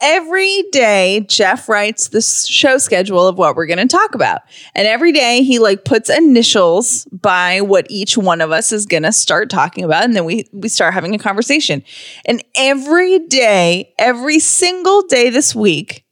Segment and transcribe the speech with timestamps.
[0.00, 4.42] every day Jeff writes the show schedule of what we're going to talk about.
[4.74, 9.02] And every day he like puts initials by what each one of us is going
[9.02, 11.82] to start talking about and then we we start having a conversation.
[12.24, 16.04] And every day, every single day this week,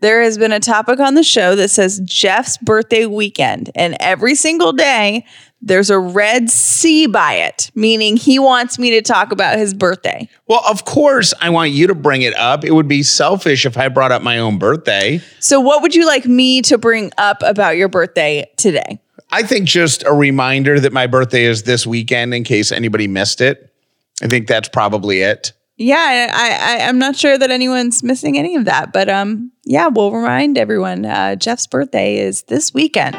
[0.00, 3.70] there has been a topic on the show that says Jeff's birthday weekend.
[3.74, 5.26] And every single day,
[5.62, 10.28] there's a red C by it, meaning he wants me to talk about his birthday.
[10.46, 12.64] Well, of course, I want you to bring it up.
[12.64, 15.20] It would be selfish if I brought up my own birthday.
[15.38, 19.00] So, what would you like me to bring up about your birthday today?
[19.32, 23.40] I think just a reminder that my birthday is this weekend in case anybody missed
[23.40, 23.72] it.
[24.22, 25.52] I think that's probably it.
[25.76, 29.86] Yeah, I, I I'm not sure that anyone's missing any of that, but um, yeah,
[29.86, 31.06] we'll remind everyone.
[31.06, 33.16] Uh, Jeff's birthday is this weekend.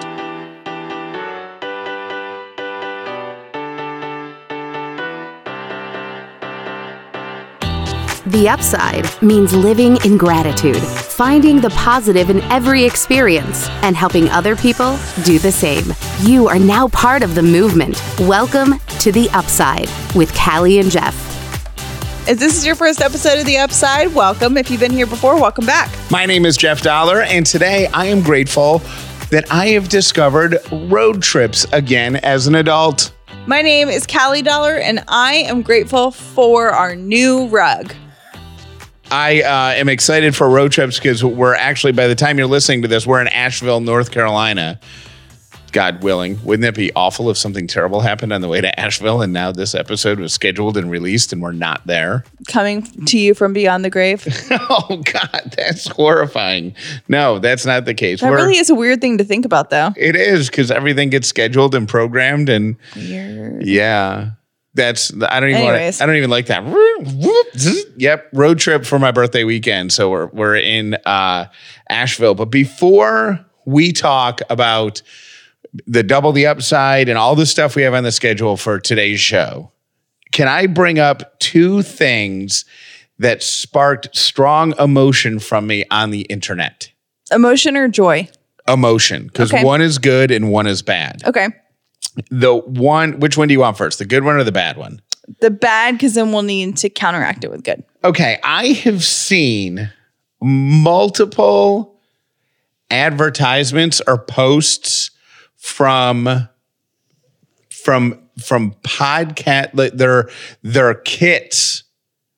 [8.28, 14.56] The upside means living in gratitude, finding the positive in every experience, and helping other
[14.56, 15.92] people do the same.
[16.20, 18.00] You are now part of the movement.
[18.20, 21.16] Welcome to The Upside with Callie and Jeff.
[22.30, 24.56] If this is your first episode of The Upside, welcome.
[24.56, 25.92] If you've been here before, welcome back.
[26.12, 28.84] My name is Jeff Dollar, and today I am grateful
[29.32, 33.16] that I have discovered road trips again as an adult.
[33.48, 37.96] My name is Callie Dollar, and I am grateful for our new rug.
[39.12, 42.82] I uh, am excited for road trips because we're actually, by the time you're listening
[42.84, 44.80] to this, we're in Asheville, North Carolina.
[45.74, 49.22] God willing, wouldn't it be awful if something terrible happened on the way to Asheville
[49.22, 52.24] and now this episode was scheduled and released and we're not there?
[52.48, 54.26] Coming to you from beyond the grave.
[54.52, 56.74] oh, God, that's horrifying.
[57.08, 58.22] No, that's not the case.
[58.22, 59.92] That we're, really is a weird thing to think about, though.
[59.98, 62.78] It is because everything gets scheduled and programmed and.
[62.96, 63.66] Weird.
[63.66, 64.32] Yeah.
[64.74, 66.64] That's I don't even wanna, I don't even like that.
[67.98, 69.92] Yep, road trip for my birthday weekend.
[69.92, 71.48] So we're we're in uh,
[71.90, 72.36] Asheville.
[72.36, 75.02] But before we talk about
[75.86, 79.20] the double the upside and all the stuff we have on the schedule for today's
[79.20, 79.72] show,
[80.32, 82.66] can I bring up two things
[83.20, 86.92] that sparked strong emotion from me on the internet?
[87.32, 88.30] Emotion or joy?
[88.68, 89.64] Emotion, because okay.
[89.64, 91.24] one is good and one is bad.
[91.26, 91.50] Okay
[92.30, 95.02] the one which one do you want first the good one or the bad one?
[95.40, 97.84] The bad because then we'll need to counteract it with good.
[98.04, 99.92] Okay i have seen
[100.42, 102.00] multiple
[102.90, 105.12] advertisements or posts
[105.56, 106.50] from
[107.70, 110.30] from from podcast like their
[110.64, 111.84] their kits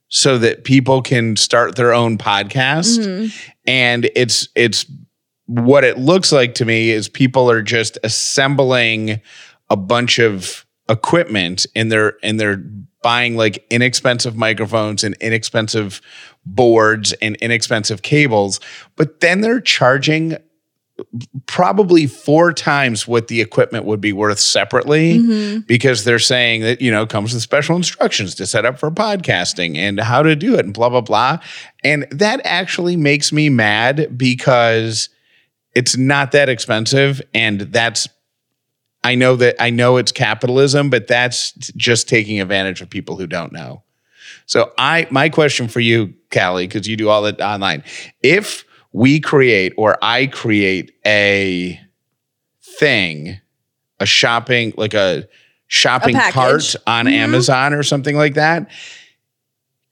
[0.10, 3.36] so that people can start their own podcast mm-hmm.
[3.66, 4.86] and it's it's
[5.46, 9.20] what it looks like to me is people are just assembling
[9.74, 12.64] a bunch of equipment and they're and they're
[13.02, 16.00] buying like inexpensive microphones and inexpensive
[16.46, 18.60] boards and inexpensive cables
[18.96, 20.38] but then they're charging
[21.48, 25.60] probably four times what the equipment would be worth separately mm-hmm.
[25.62, 29.76] because they're saying that you know comes with special instructions to set up for podcasting
[29.76, 31.40] and how to do it and blah blah blah
[31.84, 35.10] and that actually makes me mad because
[35.74, 38.08] it's not that expensive and that's
[39.04, 43.28] I know that I know it's capitalism, but that's just taking advantage of people who
[43.28, 43.84] don't know.
[44.46, 47.84] So I my question for you, Callie, because you do all that online.
[48.22, 51.80] If we create or I create a
[52.80, 53.40] thing,
[54.00, 55.28] a shopping, like a
[55.68, 57.16] shopping a cart on mm-hmm.
[57.16, 58.70] Amazon or something like that,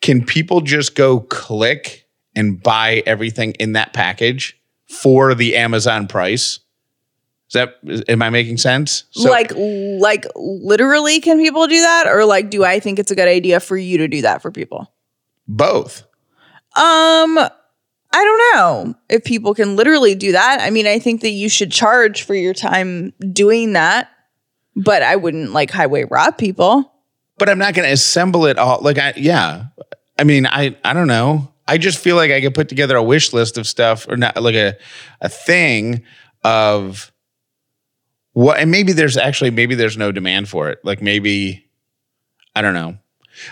[0.01, 6.59] can people just go click and buy everything in that package for the Amazon price?
[7.51, 9.03] Is that am I making sense?
[9.11, 13.15] So, like like literally can people do that or like do I think it's a
[13.15, 14.93] good idea for you to do that for people?
[15.49, 16.03] Both.
[16.77, 17.37] Um
[18.13, 20.59] I don't know if people can literally do that.
[20.61, 24.09] I mean, I think that you should charge for your time doing that,
[24.73, 26.89] but I wouldn't like highway rob people.
[27.37, 28.79] But I'm not going to assemble it all.
[28.81, 29.65] Like, I, yeah.
[30.19, 31.51] I mean, I, I don't know.
[31.67, 34.41] I just feel like I could put together a wish list of stuff or not
[34.41, 34.75] like a,
[35.21, 36.03] a thing
[36.43, 37.10] of
[38.33, 40.79] what and maybe there's actually maybe there's no demand for it.
[40.83, 41.65] Like maybe
[42.55, 42.97] I don't know.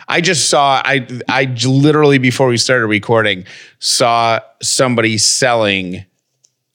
[0.08, 3.46] I just saw I I literally before we started recording
[3.80, 6.06] saw somebody selling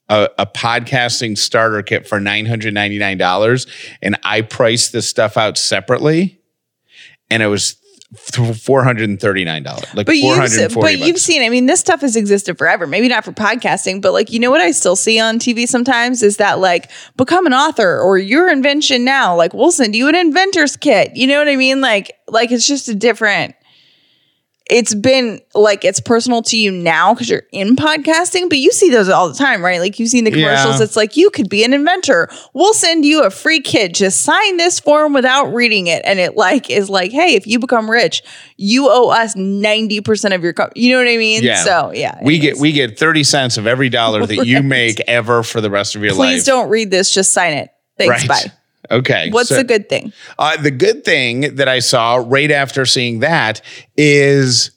[0.09, 3.67] a, a podcasting starter kit for nine hundred ninety nine dollars,
[4.01, 6.39] and I priced this stuff out separately,
[7.29, 7.77] and it was
[8.17, 9.85] four hundred and thirty nine dollars.
[9.93, 10.97] Like but you've, but bucks.
[10.97, 11.41] you've seen.
[11.41, 12.87] I mean, this stuff has existed forever.
[12.87, 16.23] Maybe not for podcasting, but like you know what I still see on TV sometimes
[16.23, 19.35] is that like become an author or your invention now.
[19.35, 21.15] Like we'll send you an inventor's kit.
[21.15, 21.81] You know what I mean?
[21.81, 23.55] Like like it's just a different.
[24.67, 28.89] It's been like it's personal to you now because you're in podcasting, but you see
[28.89, 29.79] those all the time, right?
[29.79, 30.79] Like you've seen the commercials.
[30.79, 30.83] Yeah.
[30.83, 32.29] It's like you could be an inventor.
[32.53, 33.93] We'll send you a free kit.
[33.93, 37.59] Just sign this form without reading it, and it like is like, hey, if you
[37.59, 38.23] become rich,
[38.57, 40.53] you owe us ninety percent of your.
[40.53, 40.71] Co-.
[40.75, 41.43] You know what I mean?
[41.43, 41.63] Yeah.
[41.63, 45.43] So yeah, We get we get 30 cents of every dollar that you make ever
[45.43, 46.29] for the rest of your life.
[46.31, 47.13] Please don't read this.
[47.13, 47.69] Just sign it.
[47.97, 48.27] Thanks.
[48.27, 48.45] Right.
[48.45, 48.51] Bye.
[48.91, 49.29] Okay.
[49.31, 50.13] What's so- the good thing?
[50.37, 53.61] Uh, the good thing that I saw right after seeing that
[53.97, 54.71] is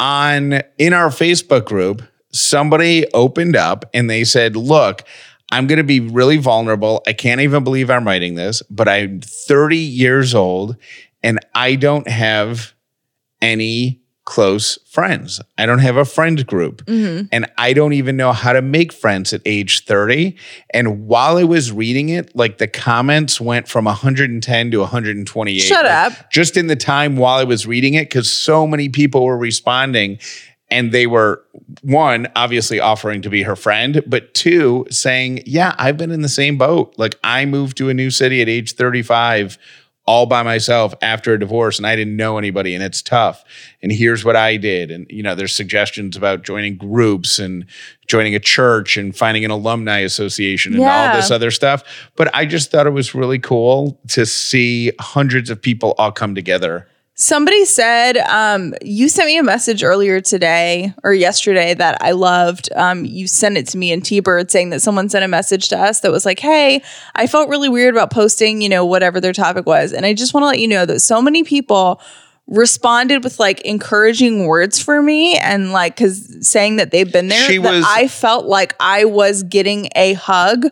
[0.00, 5.04] on in our Facebook group, somebody opened up and they said, "Look,
[5.50, 7.02] I'm going to be really vulnerable.
[7.06, 10.76] I can't even believe I'm writing this, but I'm 30 years old
[11.22, 12.74] and I don't have
[13.40, 15.40] any close friends.
[15.56, 16.84] I don't have a friend group.
[16.84, 17.28] Mm-hmm.
[17.32, 20.36] And I don't even know how to make friends at age 30.
[20.74, 25.58] And while I was reading it, like the comments went from 110 to 128.
[25.60, 26.30] Shut Like, up.
[26.30, 30.18] Just in the time while I was reading it, because so many people were responding
[30.70, 31.42] and they were
[31.80, 36.28] one obviously offering to be her friend but two saying yeah i've been in the
[36.28, 39.56] same boat like i moved to a new city at age 35
[40.08, 43.44] all by myself after a divorce and i didn't know anybody and it's tough.
[43.82, 47.66] And here's what i did and you know there's suggestions about joining groups and
[48.06, 51.84] joining a church and finding an alumni association and all this other stuff
[52.16, 56.34] but i just thought it was really cool to see hundreds of people all come
[56.34, 56.88] together
[57.20, 62.68] Somebody said, um, you sent me a message earlier today or yesterday that I loved.
[62.76, 65.68] Um, you sent it to me in T Bird saying that someone sent a message
[65.70, 66.80] to us that was like, Hey,
[67.16, 69.92] I felt really weird about posting, you know, whatever their topic was.
[69.92, 72.00] And I just want to let you know that so many people
[72.46, 77.48] responded with like encouraging words for me and like, cause saying that they've been there,
[77.50, 80.66] She that was- I felt like I was getting a hug.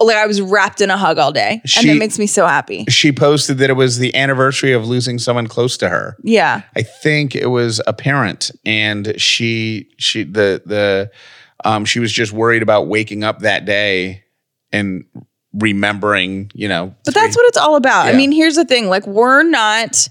[0.00, 1.60] Like I was wrapped in a hug all day.
[1.62, 2.84] and She- that makes me so happy.
[2.88, 6.62] she posted that it was the anniversary of losing someone close to her Yeah.
[6.74, 11.10] I think it was a parent, and she she the the
[11.64, 14.24] um she was just worried about waking up that day
[14.72, 15.04] and
[15.52, 16.94] remembering, you know.
[17.04, 18.06] But that's what it's all about.
[18.06, 18.16] I Yeah.
[18.16, 20.08] mean, here's the thing like, we're not,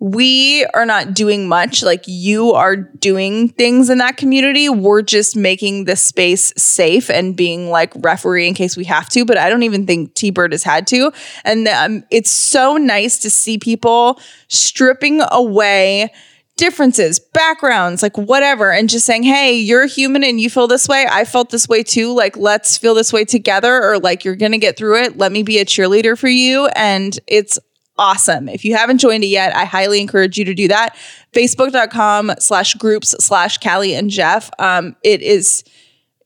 [0.00, 1.82] we are not doing much.
[1.82, 4.68] Like, you are doing things in that community.
[4.68, 9.24] We're just making the space safe and being like referee in case we have to.
[9.24, 11.10] But I don't even think T Bird has had to.
[11.44, 16.12] And um, it's so nice to see people stripping away
[16.56, 21.06] differences, backgrounds, like whatever, and just saying, hey, you're human and you feel this way.
[21.08, 22.12] I felt this way too.
[22.12, 25.16] Like, let's feel this way together, or like, you're going to get through it.
[25.16, 26.66] Let me be a cheerleader for you.
[26.74, 27.60] And it's
[27.98, 28.48] awesome.
[28.48, 30.96] If you haven't joined it yet, I highly encourage you to do that.
[31.32, 34.50] Facebook.com slash groups slash Callie and Jeff.
[34.58, 35.64] Um, it is,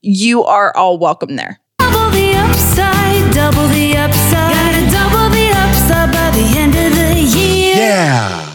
[0.03, 1.61] you are all welcome there.
[1.79, 4.55] Double the upside, double the upside.
[4.55, 7.77] Gotta double the upside by the end of the year.
[7.77, 8.49] Yeah.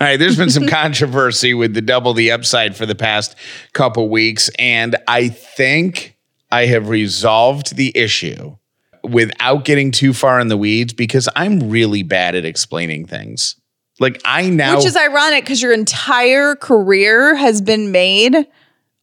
[0.00, 3.36] All right, there's been some controversy with the double the upside for the past
[3.74, 6.16] couple weeks, and I think
[6.50, 8.56] I have resolved the issue
[9.02, 13.56] without getting too far in the weeds because I'm really bad at explaining things.
[13.98, 18.46] Like I now Which is ironic because your entire career has been made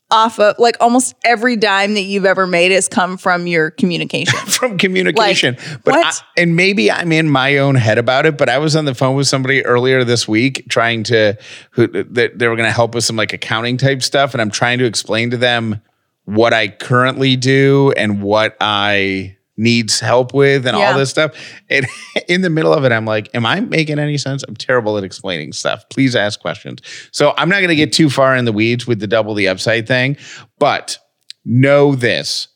[0.09, 4.39] off of like almost every dime that you've ever made has come from your communication.
[4.47, 5.57] from communication.
[5.83, 8.37] but I, and maybe I'm in my own head about it.
[8.37, 11.37] But I was on the phone with somebody earlier this week trying to
[11.71, 14.51] who that they were going to help with some like accounting type stuff, and I'm
[14.51, 15.81] trying to explain to them
[16.25, 20.91] what I currently do and what I needs help with and Yeah.
[20.91, 21.31] all this stuff.
[21.69, 21.85] And
[22.27, 24.43] in the middle of it, I'm like, am I making any sense?
[24.47, 25.83] I'm terrible at explaining stuff.
[25.89, 26.79] Please ask questions.
[27.11, 29.47] So I'm not going to get too far in the weeds with the double the
[29.47, 30.15] upside thing,
[30.59, 30.99] but
[31.43, 32.49] know this.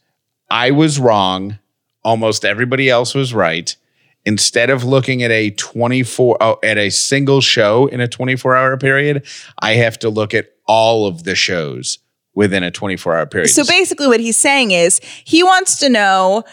[0.50, 1.58] I was wrong.
[2.04, 3.76] Almost everybody else was right.
[4.24, 8.78] Instead of looking at a 24 oh, at a single show in a 24 hour
[8.78, 9.26] period,
[9.60, 11.98] I have to look at all of the shows
[12.36, 13.50] within a 24 hour period.
[13.50, 16.44] so basically, what he's saying is he wants to know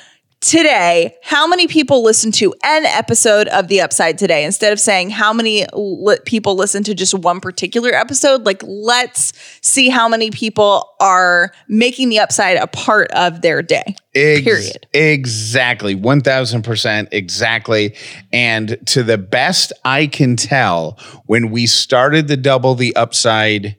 [0.40, 5.10] today how many people listen to an episode of The Upside today instead of saying
[5.10, 8.46] how many li- people listen to just one particular episode.
[8.46, 13.96] Like, let's see how many people are making The Upside a part of their day.
[14.14, 14.86] Ex- Period.
[14.92, 15.96] Exactly.
[15.96, 17.94] 1000% exactly.
[18.32, 23.76] And to the best I can tell, when we started the double the upside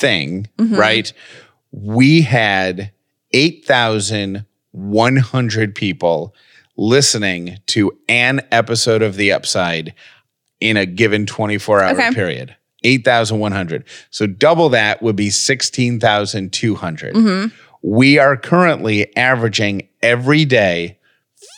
[0.00, 0.74] thing, Mm-hmm.
[0.76, 1.12] right?
[1.72, 2.92] We had
[4.78, 6.34] 8,100 people
[6.76, 9.94] listening to an episode of the upside
[10.60, 12.12] in a given 24 hour Okay.
[12.14, 12.54] period.
[12.84, 13.84] 8,100.
[14.10, 17.14] So double that would be 16,200.
[17.14, 17.54] Mm-hmm.
[17.82, 20.98] We are currently averaging every day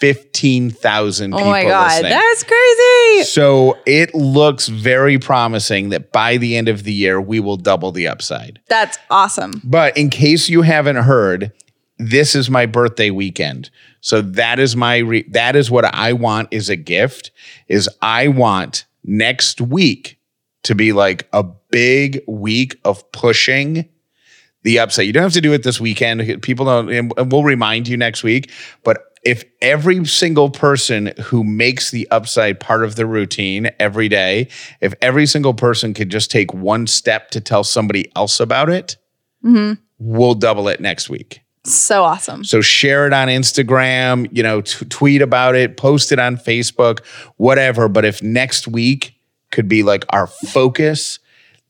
[0.01, 2.13] 15,000 people Oh my god, listening.
[2.13, 3.25] that's crazy.
[3.25, 7.93] so it looks very promising that by the end of the year, we will double
[7.93, 8.61] the upside.
[8.69, 9.61] That's awesome.
[9.65, 11.53] But in case you haven't heard,
[12.01, 13.71] this is my birthday weekend.
[14.01, 17.31] So that is my re- that is what I want is a gift
[17.69, 20.19] is I want next week
[20.63, 23.89] to be like a big week of pushing
[24.63, 25.07] the upside.
[25.07, 26.43] You don't have to do it this weekend.
[26.43, 28.51] People don't and we'll remind you next week,
[28.83, 34.49] but if every single person who makes the upside part of their routine every day,
[34.81, 38.97] if every single person could just take one step to tell somebody else about it,
[39.45, 39.75] mm-hmm.
[39.99, 41.43] we'll double it next week.
[41.65, 42.45] So awesome.
[42.45, 47.05] So share it on Instagram, you know, t- tweet about it, post it on Facebook,
[47.37, 47.89] whatever.
[47.89, 49.15] But if next week
[49.51, 51.19] could be like our focus,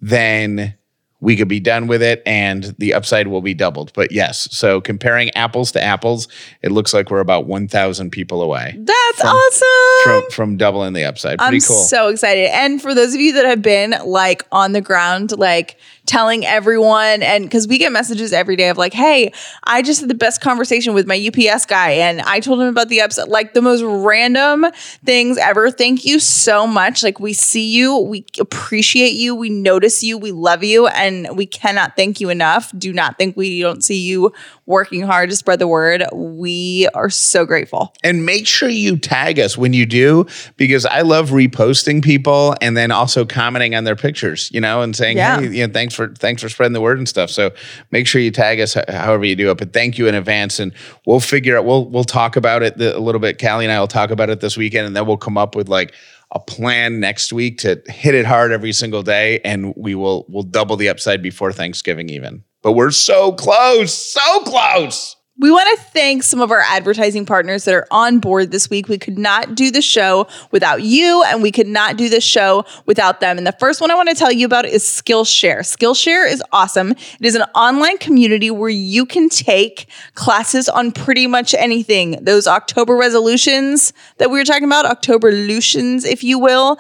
[0.01, 0.75] then
[1.21, 3.93] we could be done with it and the upside will be doubled.
[3.95, 6.29] But yes, so comparing apples to apples,
[6.63, 10.03] it looks like we're about 1,000 people away That's awesome.
[10.05, 11.39] from, from doubling the upside.
[11.39, 11.77] Pretty I'm cool.
[11.83, 12.49] so excited.
[12.55, 15.77] And for those of you that have been like on the ground, like
[16.11, 20.11] telling everyone, and because we get messages every day of like, hey, I just had
[20.11, 23.55] the best conversation with my UPS guy and I told him about the upside, like
[23.55, 24.67] the most random
[25.05, 25.71] things ever.
[25.71, 27.05] Thank you so much.
[27.05, 31.47] Like, we see you, we appreciate you, we notice you, we love you, and we
[31.47, 32.73] cannot thank you enough.
[32.77, 34.33] Do not think we don't see you
[34.71, 36.05] working hard to spread the word.
[36.15, 37.93] We are so grateful.
[38.05, 42.77] And make sure you tag us when you do, because I love reposting people and
[42.77, 45.41] then also commenting on their pictures, you know, and saying, Yeah.
[45.41, 47.51] "Hey, you know, thanks for thanks for spreading the word and stuff." So
[47.91, 49.59] make sure you tag us, however you do it.
[49.59, 50.73] But thank you in advance, and
[51.05, 51.65] we'll figure out.
[51.65, 53.41] We'll we'll talk about it the, a little bit.
[53.41, 55.69] Callie and I will talk about it this weekend, and then we'll come up with
[55.69, 55.93] like
[56.31, 60.45] a plan next week to hit it hard every single day, and we will we'll
[60.45, 62.45] double the upside before Thanksgiving even.
[62.63, 65.17] But we're so close, so close.
[65.41, 68.89] We want to thank some of our advertising partners that are on board this week.
[68.89, 72.67] We could not do the show without you, and we could not do the show
[72.85, 73.39] without them.
[73.39, 75.61] And the first one I want to tell you about is Skillshare.
[75.61, 76.91] Skillshare is awesome.
[76.91, 82.23] It is an online community where you can take classes on pretty much anything.
[82.23, 86.79] Those October resolutions that we were talking about, October lutions, if you will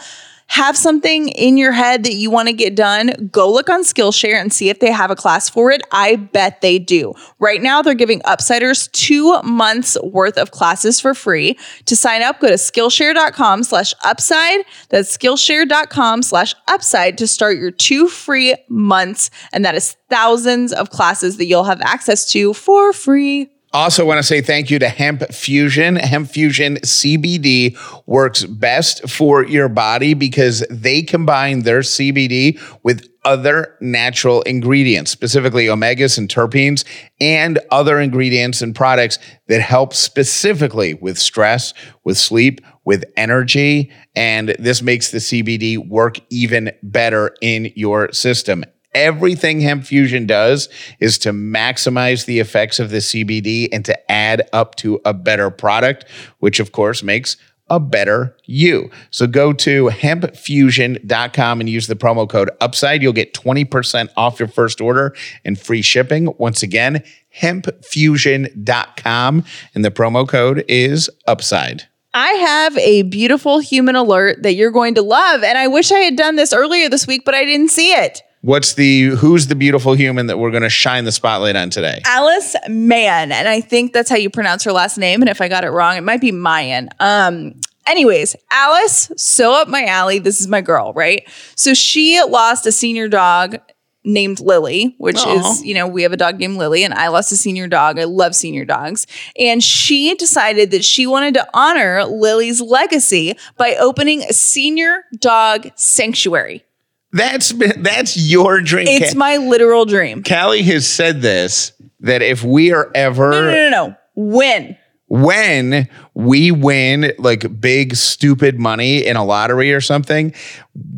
[0.51, 4.35] have something in your head that you want to get done, go look on Skillshare
[4.35, 5.81] and see if they have a class for it.
[5.93, 7.15] I bet they do.
[7.39, 11.57] Right now, they're giving Upsiders two months worth of classes for free.
[11.87, 14.65] To sign up, go to Skillshare.com slash upside.
[14.89, 19.31] That's Skillshare.com slash upside to start your two free months.
[19.53, 23.49] And that is thousands of classes that you'll have access to for free.
[23.73, 25.95] Also, want to say thank you to Hemp Fusion.
[25.95, 33.77] Hemp Fusion CBD works best for your body because they combine their CBD with other
[33.81, 36.85] natural ingredients, specifically omegas and terpenes,
[37.21, 41.73] and other ingredients and products that help specifically with stress,
[42.03, 43.93] with sleep, with energy.
[44.17, 48.65] And this makes the CBD work even better in your system.
[48.95, 50.69] Everything Hemp Fusion does
[50.99, 55.51] is to maximize the effects of the CBD and to add up to a better
[55.51, 56.07] product,
[56.39, 57.37] which of course makes
[57.71, 58.91] a better you.
[59.11, 63.01] So go to hempfusion.com and use the promo code UPSIDE.
[63.01, 66.35] You'll get 20% off your first order and free shipping.
[66.39, 67.05] Once again,
[67.41, 69.45] hempfusion.com
[69.75, 71.83] and the promo code is UPSIDE.
[72.13, 75.45] I have a beautiful human alert that you're going to love.
[75.45, 78.21] And I wish I had done this earlier this week, but I didn't see it.
[78.43, 82.01] What's the who's the beautiful human that we're going to shine the spotlight on today?
[82.07, 83.33] Alice Mann.
[83.33, 85.21] And I think that's how you pronounce her last name.
[85.21, 86.89] And if I got it wrong, it might be Mayan.
[87.01, 90.21] Um, anyways, Alice, so up my alley.
[90.21, 91.29] This is my girl, right?
[91.55, 93.59] So she lost a senior dog
[94.05, 95.37] named Lily, which Aw.
[95.37, 97.99] is, you know, we have a dog named Lily, and I lost a senior dog.
[97.99, 99.07] I love senior dogs.
[99.39, 105.69] And she decided that she wanted to honor Lily's legacy by opening a senior dog
[105.75, 106.65] sanctuary.
[107.13, 108.87] That's been, that's your dream.
[108.89, 110.23] It's Ca- my literal dream.
[110.23, 113.97] Callie has said this that if we are ever No, no, no, no.
[114.15, 114.77] When?
[115.11, 120.33] when we win like big stupid money in a lottery or something,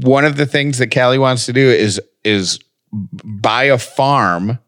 [0.02, 2.59] one of the things that Callie wants to do is is
[2.92, 4.59] buy a farm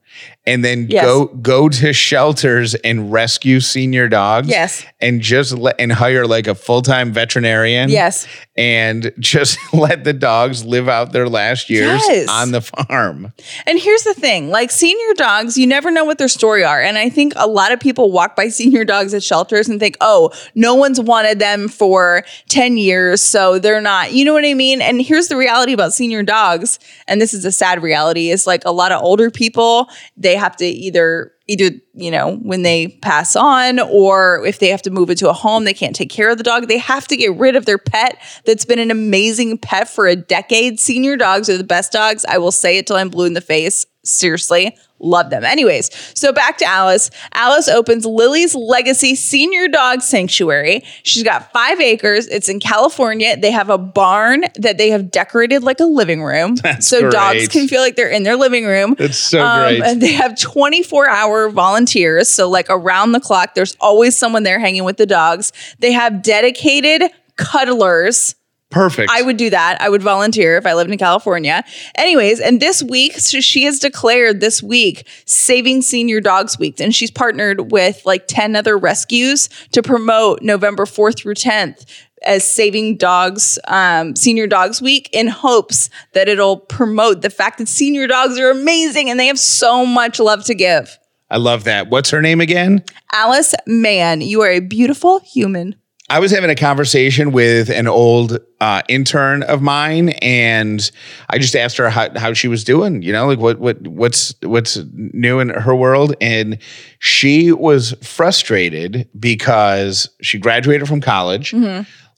[0.46, 1.04] and then Yes.
[1.04, 4.48] go go to shelters and rescue senior dogs.
[4.48, 4.84] Yes.
[5.00, 7.88] And just let and hire like a full-time veterinarian.
[7.90, 8.26] Yes.
[8.56, 12.28] And just let the dogs live out their last years Yes.
[12.28, 13.32] on the farm.
[13.66, 16.80] And here's the thing like senior dogs, you never know what their story are.
[16.80, 19.96] And I think a lot of people walk by senior dogs at shelters and think,
[20.00, 23.22] oh, no one's wanted them for 10 years.
[23.22, 24.80] So they're not, you know what I mean?
[24.82, 26.78] And here's the reality about senior dogs.
[27.08, 30.40] And this is a sad reality is like a lot of older people, they they
[30.40, 34.90] have to either either you know when they pass on or if they have to
[34.90, 37.32] move into a home they can't take care of the dog they have to get
[37.36, 40.80] rid of their pet that's been an amazing pet for a decade.
[40.80, 42.24] Senior dogs are the best dogs.
[42.28, 43.86] I will say it till i'm blue in the face.
[44.02, 50.82] Seriously love them anyways so back to alice alice opens lily's legacy senior dog sanctuary
[51.02, 55.62] she's got five acres it's in california they have a barn that they have decorated
[55.62, 58.94] like a living room That's so dogs can feel like they're in their living room
[58.98, 59.82] That's so Um, great.
[59.82, 62.28] and they have 24 hour volunteers.
[62.30, 65.52] So, like around the clock, there's always someone there hanging with the dogs.
[65.80, 67.02] They have dedicated
[67.36, 68.34] cuddlers.
[68.74, 69.08] Perfect.
[69.12, 69.80] I would do that.
[69.80, 71.62] I would volunteer if I lived in California.
[71.94, 76.92] Anyways, and this week, so she has declared this week Saving Senior Dogs Week, and
[76.92, 81.86] she's partnered with like 10 other rescues to promote November 4th through 10th
[82.24, 87.68] as Saving Dogs, um, Senior Dogs Week in hopes that it'll promote the fact that
[87.68, 90.98] senior dogs are amazing and they have so much love to give.
[91.30, 91.90] I love that.
[91.90, 92.82] What's her name again?
[93.12, 95.76] Alice Mann, you are a beautiful human.
[96.14, 100.88] I was having a conversation with an old uh, intern of mine, and
[101.28, 103.02] I just asked her how, how she was doing.
[103.02, 106.58] You know, like what what what's what's new in her world, and
[107.00, 111.52] she was frustrated because she graduated from college.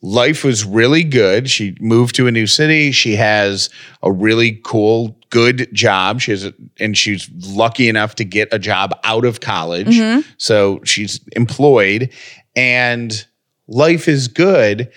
[0.02, 1.48] Life was really good.
[1.48, 2.92] She moved to a new city.
[2.92, 3.70] She has
[4.02, 6.20] a really cool, good job.
[6.20, 9.96] She has, a, and she's lucky enough to get a job out of college.
[10.36, 12.10] So she's employed,
[12.54, 13.26] and
[13.68, 14.90] life is good,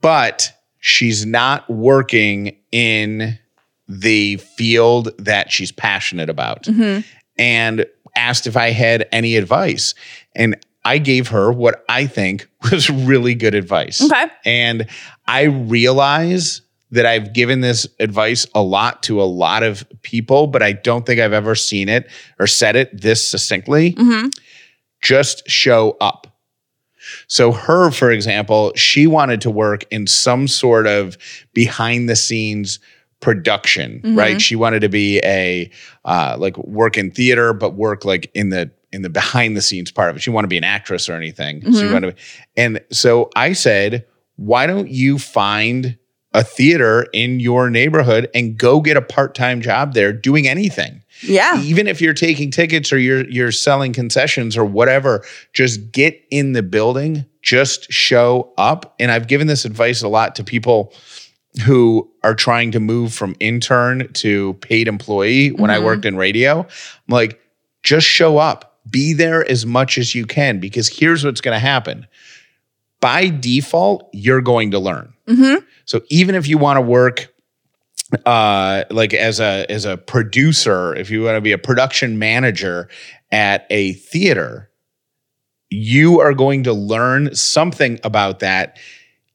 [0.00, 3.38] but she's not working in
[3.88, 6.64] the field that she's passionate about.
[6.64, 7.00] Mm-hmm.
[7.38, 9.94] And asked if I had any advice.
[10.34, 14.02] And I gave her what I think was really good advice.
[14.02, 14.26] Okay.
[14.44, 14.86] And
[15.26, 20.62] I realize that I've given this advice a lot to a lot of people, but
[20.62, 23.92] I don't think I've ever seen it or said it this succinctly.
[23.92, 24.28] Mm-hmm.
[25.02, 26.25] Just show up.
[27.28, 31.18] So, her, for example, she wanted to work in some sort of
[31.52, 32.78] behind the scenes
[33.20, 34.40] production, right?
[34.40, 35.70] She wanted to be a
[36.04, 39.90] uh, like work in theater, but work like in the in the behind the scenes
[39.90, 40.20] part of it.
[40.20, 41.62] She wanted to be an actress or anything.
[41.72, 42.22] She wanted to,
[42.56, 45.98] and so I said, why don't you find
[46.36, 51.02] a theater in your neighborhood and go get a part time job there doing anything?
[51.22, 51.62] Yeah.
[51.62, 56.52] even if you're taking tickets or you're you're selling concessions or whatever, just get in
[56.52, 58.94] the building, just show up.
[59.00, 60.92] And I've given this advice a lot to people
[61.64, 65.86] who are trying to move from intern to paid employee when I mm-hmm.
[65.86, 66.60] worked in radio.
[66.60, 66.68] I'm
[67.08, 67.40] like,
[67.82, 68.78] just show up.
[68.90, 72.06] Be there as much as you can because here's what's going to happen.
[73.00, 75.14] By default, you're going to learn.
[75.84, 77.32] So even if you want to work
[78.24, 82.88] uh like as a as a producer if you want to be a production manager
[83.32, 84.70] at a theater
[85.70, 88.78] you are going to learn something about that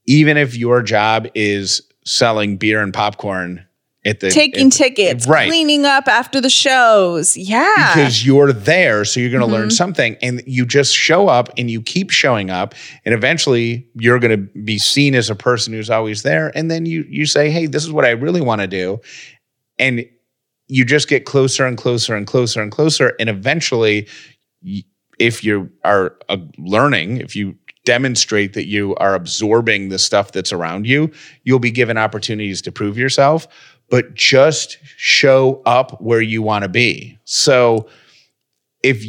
[0.05, 3.65] even if your job is selling beer and popcorn
[4.03, 7.37] at the Taking at- tickets, right cleaning up after the shows.
[7.37, 7.93] Yeah.
[7.93, 9.53] because you're there so you're going to Mm-hmm.
[9.55, 12.73] learn something and you just show up and you keep showing up
[13.05, 16.85] and eventually you're going to be seen as a person who's always there and then
[16.85, 18.99] you you say hey this is what i really want to do
[19.77, 20.05] and
[20.67, 24.07] you just get closer and closer and closer and closer and eventually
[25.19, 30.53] if you are uh, learning if you demonstrate that you are absorbing the stuff that's
[30.53, 31.11] around you
[31.43, 33.47] you'll be given opportunities to prove yourself
[33.91, 37.19] but just show up where you want to be.
[37.25, 37.87] So
[38.81, 39.03] if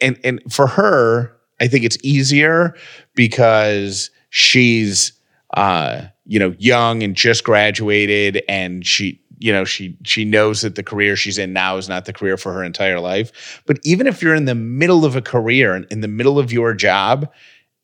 [0.00, 2.74] and and for her i think it's easier
[3.14, 5.12] because she's
[5.56, 10.74] uh you know young and just graduated and she you know she she knows that
[10.74, 13.62] the career she's in now is not the career for her entire life.
[13.66, 16.52] But even if you're in the middle of a career and in the middle of
[16.52, 17.28] your job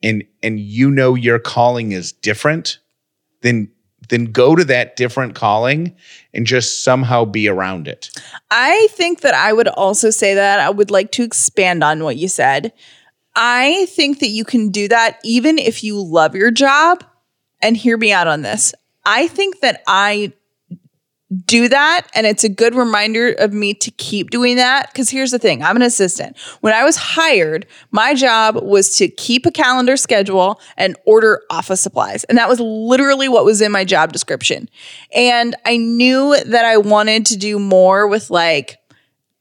[0.03, 2.79] and and you know your calling is different
[3.43, 3.71] then
[4.11, 5.95] then go to that different calling
[6.35, 8.11] and just somehow be around it
[8.51, 12.17] I think that I would also say that I would like to expand on what
[12.17, 12.73] you said.
[13.37, 17.05] I think that you can do that even if you love your job.
[17.63, 18.75] And hear me out on this.
[19.05, 20.33] I think that I
[21.45, 22.09] do that.
[22.15, 24.89] And it's a good reminder of me to keep doing that.
[24.89, 26.37] Because here's the thing i'm an assistant.
[26.61, 31.81] When i was hired my job was to keep a calendar schedule and order office
[31.81, 32.25] supplies.
[32.25, 34.69] And that was literally what was in my job description.
[35.15, 38.79] And i knew that i wanted to do more with like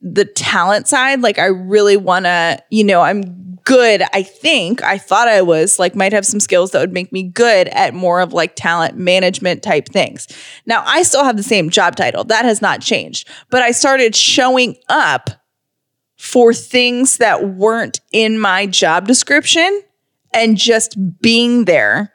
[0.02, 1.22] the talent side.
[1.22, 5.78] Like i really want to you know i'm good i think i thought i was
[5.78, 8.98] like might have some skills that would make me good at more of like talent
[8.98, 10.28] management type things.
[10.66, 12.24] Now i still have the same job title.
[12.24, 13.28] That has not changed.
[13.52, 15.30] But i started showing up
[16.18, 19.84] for things that weren't in my job description
[20.34, 22.12] and just being there,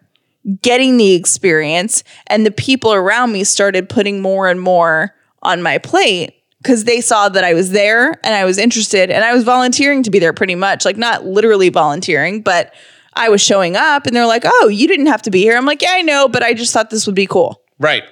[0.61, 5.79] getting the experience, and the people around me started putting more and more on my
[5.79, 6.35] plate
[6.65, 10.03] because they saw that I was there and I was interested and I was volunteering
[10.03, 12.75] to be there pretty much, like not literally volunteering, but
[13.13, 15.67] I was showing up and they're like, "Oh, you didn't have to be here." I'm
[15.67, 18.03] like, "Yeah, I know, but I just thought this would be cool." Right.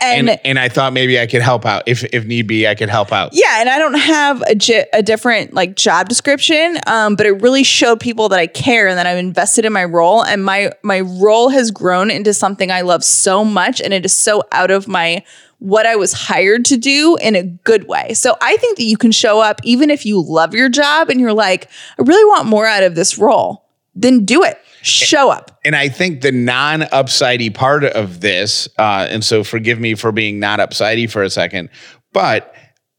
[0.00, 2.74] And, And and I thought maybe I could help out if if need be I
[2.74, 3.30] could help out.
[3.32, 7.64] yeah, and I don't have a a different like job description, um, but it really
[7.64, 11.00] showed people that I care and that I'm invested in my role, and my my
[11.00, 14.86] role has grown into something I love so much, and it is so out of
[14.86, 15.24] my
[15.58, 18.14] what I was hired to do in a good way.
[18.14, 21.20] So I think that you can show up even if you love your job and
[21.20, 21.68] you're like,
[21.98, 23.64] I really want more out of this role.
[23.94, 24.60] Then do it.
[24.82, 25.58] Show up.
[25.64, 30.12] And I think the non upsidey part of this, uh, and so forgive me for
[30.12, 31.70] being not upsidey for a second,
[32.12, 32.54] but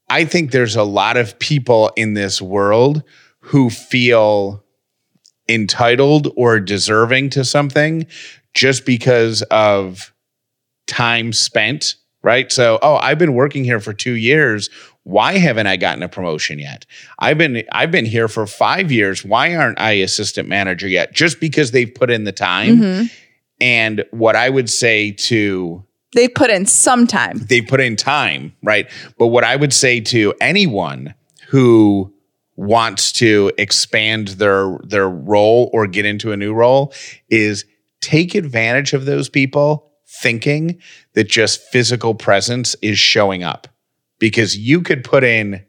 [0.10, 3.04] I think there's a lot of people in this world
[3.40, 4.64] who feel
[5.48, 8.06] entitled or deserving to something
[8.54, 10.14] just because of
[10.88, 12.52] time spent, right?
[12.52, 14.70] So, oh, I've been working here for 2 years.
[15.04, 16.86] Why haven't I gotten a promotion yet?
[17.18, 19.26] I've been I've been here for 5 years.
[19.26, 21.14] Why aren't I assistant manager yet?
[21.14, 22.78] Just because they've put in the time.
[22.78, 23.06] Mm-hmm.
[23.62, 27.40] And what I would say to They put in some time.
[27.40, 28.90] they put in time, right?
[29.18, 31.14] But what I would say to anyone
[31.48, 32.14] who
[32.56, 36.94] wants to expand their their role or get into a new role
[37.30, 37.66] is
[38.02, 39.89] take advantage of those people
[40.22, 40.80] thinking
[41.14, 43.68] that just physical presence is showing up
[44.20, 45.64] because you could put in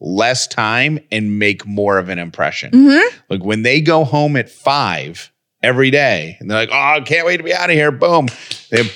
[0.00, 2.70] less time and make more of an impression.
[2.72, 3.16] Mm-hmm.
[3.28, 5.30] Like when they go home at 5
[5.62, 8.28] every day and they're like, "Oh, I can't wait to be out of here." Boom.
[8.70, 8.90] They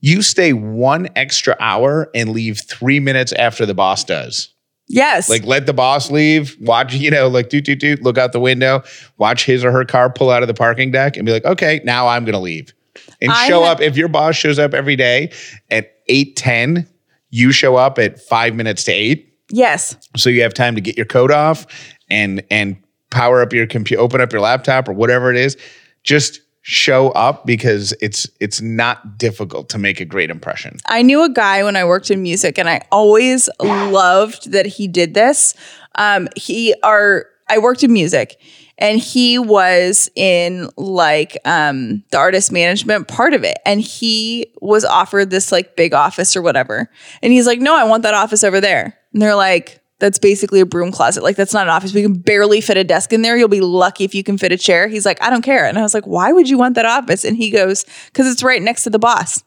[0.00, 4.52] you stay one extra hour and leave three minutes after the boss does.
[4.88, 5.30] Yes.
[5.30, 8.40] Like let the boss leave, watch, you know, like doot, doot, doot, look out the
[8.40, 8.82] window,
[9.16, 11.80] watch his or her car pull out of the parking deck and be like, okay,
[11.84, 12.74] now I'm going to leave.
[13.22, 13.80] And I show up.
[13.80, 15.32] If your boss shows up every day
[15.70, 16.86] at 8.10,
[17.30, 19.34] you show up at five minutes to eight.
[19.48, 19.96] yes.
[20.16, 21.66] So you have time to get your coat off
[22.10, 22.76] and, and
[23.10, 25.56] power up your computer, open up your laptop or whatever it is.
[26.02, 30.76] Just show up because it's, it's not difficult to make a great impression.
[30.86, 34.86] I knew a guy when I worked in music, and I always loved that he
[34.86, 35.54] did this.
[35.96, 38.40] Um, he are I worked in music,
[38.82, 44.84] and he was in like um, the artist management part of it, and he was
[44.84, 46.90] offered this like big office or whatever,
[47.22, 49.78] and he's like, "No, I want that office over there," and they're like.
[49.98, 51.22] That's basically a broom closet.
[51.22, 51.94] Like that's not an office.
[51.94, 53.36] We can barely fit a desk in there.
[53.36, 54.88] You'll be lucky if you can fit a chair.
[54.88, 55.64] He's like, I don't care.
[55.64, 57.24] And I was like, why would you want that office?
[57.24, 59.44] And he goes, because it's right next to the boss.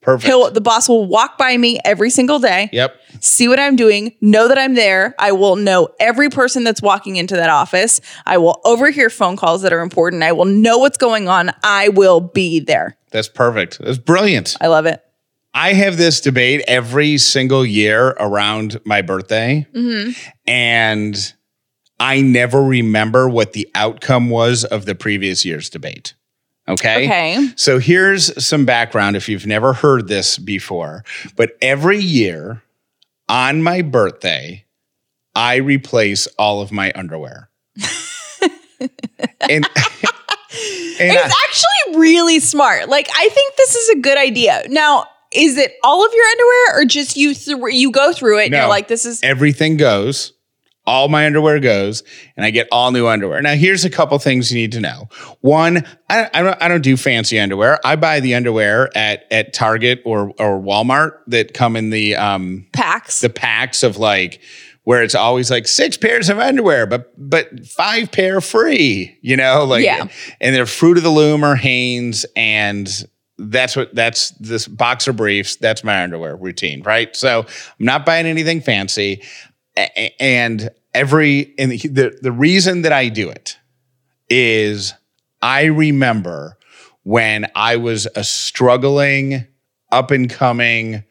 [0.00, 0.26] Perfect.
[0.26, 2.94] He'll the boss will walk by me every single day, yep.
[3.20, 5.14] see what I'm doing, know that I'm there.
[5.18, 8.00] I will know every person that's walking into that office.
[8.24, 10.22] I will overhear phone calls that are important.
[10.22, 11.50] I will know what's going on.
[11.64, 12.96] I will be there.
[13.10, 13.80] That's perfect.
[13.80, 14.56] That's brilliant.
[14.60, 15.02] I love it.
[15.52, 19.66] I have this debate every single year around my birthday.
[19.74, 20.12] Mm-hmm.
[20.46, 21.34] And
[21.98, 26.14] I never remember what the outcome was of the previous year's debate.
[26.68, 27.06] Okay.
[27.06, 27.48] Okay.
[27.56, 31.04] So here's some background if you've never heard this before.
[31.36, 32.62] But every year
[33.28, 34.64] on my birthday,
[35.34, 37.48] I replace all of my underwear.
[38.80, 38.90] and
[39.40, 39.70] and I-
[41.00, 42.88] It's actually really smart.
[42.88, 44.62] Like I think this is a good idea.
[44.68, 48.44] Now, is it all of your underwear or just you th- you go through it
[48.44, 48.58] and No.
[48.60, 50.32] you're like this is everything goes.
[50.88, 52.02] All my underwear goes,
[52.36, 53.42] and I get all new underwear.
[53.42, 55.08] Now, here's a couple things you need to know.
[55.42, 57.78] One, I, I, don't, I don't do fancy underwear.
[57.84, 62.66] I buy the underwear at at Target or or Walmart that come in the um
[62.72, 63.20] packs?
[63.20, 64.40] the packs of like
[64.84, 69.18] where it's always like six pairs of underwear, but but five pair free.
[69.20, 70.06] You know, like Yeah.
[70.40, 72.88] and they're Fruit of the Loom or Hanes, and
[73.36, 75.56] that's what that's this boxer briefs.
[75.56, 77.14] That's my underwear routine, right?
[77.14, 79.22] So I'm not buying anything fancy,
[80.20, 83.58] and every and the the reason that I do it
[84.28, 84.94] is
[85.40, 86.58] I remember
[87.04, 89.46] when I was a struggling
[89.90, 91.04] up and coming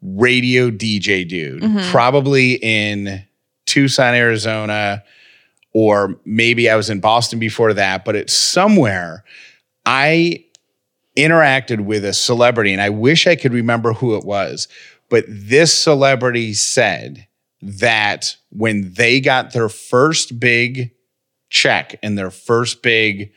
[0.00, 1.90] radio DJ dude, mm-hmm.
[1.90, 3.24] probably in
[3.66, 5.04] Tucson, Arizona,
[5.74, 9.24] or maybe I was in Boston before that, but it's somewhere
[9.86, 10.44] I
[11.16, 14.68] interacted with a celebrity, and I wish I could remember who it was,
[15.08, 17.26] but this celebrity said
[17.62, 20.90] that when they got their first big
[21.48, 23.32] check and their first big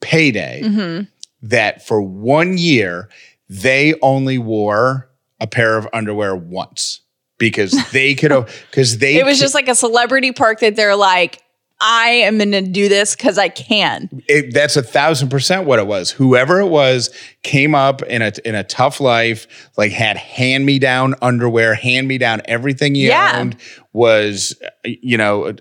[0.00, 1.04] payday, mm-hmm.
[1.42, 3.08] that for one year,
[3.48, 5.08] they only wore
[5.40, 7.02] a pair of underwear once.
[7.38, 10.96] because they could have because they It was just like a celebrity perk that they're
[10.96, 11.42] like,
[11.80, 14.08] I am going to do this because I can.
[14.28, 16.10] it, that's a thousand percent what it was.
[16.10, 20.78] Whoever it was came up in a in a tough life, like had hand me
[20.78, 23.36] down underwear, hand me down everything you Yeah.
[23.38, 23.56] owned.
[23.92, 25.54] Was uh, you know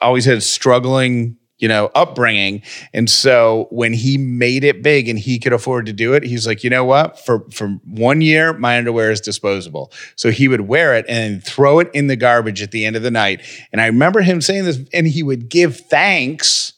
[0.00, 5.38] always had struggling you know upbringing, and so when he made it big and he
[5.38, 7.18] could afford to do it, he's like, you know what?
[7.18, 11.78] For for one year, my underwear is disposable, so he would wear it and throw
[11.78, 13.42] it in the garbage at the end of the night.
[13.72, 16.72] And I remember him saying this, and he would give thanks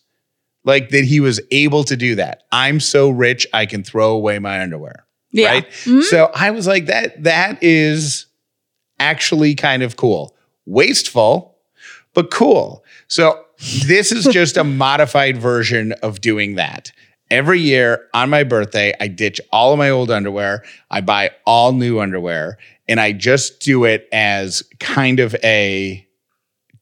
[0.65, 2.45] like that he was able to do that.
[2.53, 5.07] I'm so rich I can throw away my underwear.
[5.31, 5.49] Yeah.
[5.49, 5.69] Right?
[5.71, 6.03] Mm-hmm.
[6.03, 8.27] So I was like that that is
[8.99, 10.37] actually kind of cool.
[10.67, 11.57] Wasteful,
[12.15, 12.82] but cool.
[13.13, 13.45] So
[13.85, 16.93] this is just a modified version of doing that.
[17.31, 20.65] Every year on my birthday, I ditch all of my old underwear.
[20.91, 22.57] I buy all new underwear
[22.89, 26.07] and I just do it as kind of a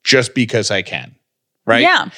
[0.04, 1.16] just because I can.
[1.66, 1.82] Right?
[1.82, 2.10] Yeah.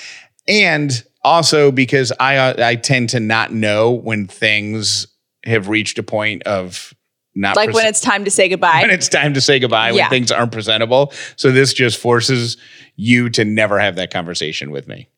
[0.46, 5.07] and also because I uh, I tend to not know when things
[5.46, 6.92] have reached a point of
[7.35, 8.81] not Like when it's time to say goodbye.
[8.83, 10.03] when it's time to say goodbye Yeah.
[10.05, 11.12] when things aren't presentable.
[11.37, 12.57] So this just forces
[12.97, 15.09] you to never have that conversation with me.